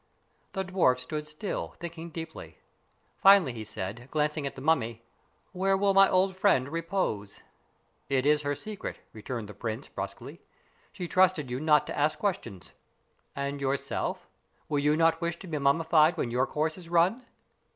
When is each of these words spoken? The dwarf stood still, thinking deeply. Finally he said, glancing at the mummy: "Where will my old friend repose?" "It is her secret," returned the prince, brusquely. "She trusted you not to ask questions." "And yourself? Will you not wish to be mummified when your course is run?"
The 0.53 0.65
dwarf 0.65 0.97
stood 0.97 1.27
still, 1.27 1.75
thinking 1.77 2.09
deeply. 2.09 2.57
Finally 3.19 3.53
he 3.53 3.63
said, 3.63 4.07
glancing 4.09 4.47
at 4.47 4.55
the 4.55 4.59
mummy: 4.61 5.03
"Where 5.51 5.77
will 5.77 5.93
my 5.93 6.09
old 6.09 6.35
friend 6.35 6.69
repose?" 6.69 7.43
"It 8.09 8.25
is 8.25 8.41
her 8.41 8.55
secret," 8.55 8.97
returned 9.13 9.47
the 9.47 9.53
prince, 9.53 9.89
brusquely. 9.89 10.41
"She 10.91 11.07
trusted 11.07 11.51
you 11.51 11.59
not 11.59 11.85
to 11.85 11.95
ask 11.95 12.17
questions." 12.17 12.73
"And 13.35 13.61
yourself? 13.61 14.27
Will 14.67 14.79
you 14.79 14.97
not 14.97 15.21
wish 15.21 15.37
to 15.37 15.45
be 15.45 15.59
mummified 15.59 16.17
when 16.17 16.31
your 16.31 16.47
course 16.47 16.79
is 16.79 16.89
run?" 16.89 17.23